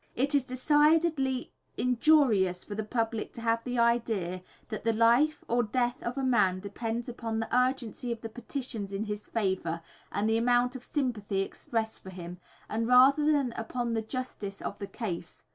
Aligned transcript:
It 0.15 0.33
is 0.33 0.43
decidedly 0.43 1.51
injurious 1.77 2.63
for 2.63 2.73
the 2.73 2.83
public 2.83 3.31
to 3.33 3.41
have 3.41 3.63
the 3.63 3.77
idea 3.77 4.41
that 4.69 4.83
the 4.83 4.93
life 4.93 5.45
or 5.47 5.61
death 5.61 6.01
of 6.01 6.17
a 6.17 6.23
man 6.23 6.59
depends 6.59 7.07
upon 7.07 7.39
the 7.39 7.55
urgency 7.55 8.11
of 8.11 8.21
the 8.21 8.27
petitions 8.29 8.93
in 8.93 9.03
his 9.03 9.27
favour 9.27 9.83
and 10.11 10.27
the 10.27 10.39
amount 10.39 10.75
of 10.75 10.83
sympathy 10.83 11.41
expressed 11.41 12.01
for 12.01 12.09
him, 12.09 12.39
rather 12.75 13.31
than 13.31 13.53
upon 13.55 13.93
the 13.93 14.01
justice 14.01 14.59
of 14.59 14.79
the 14.79 14.87
case. 14.87 15.43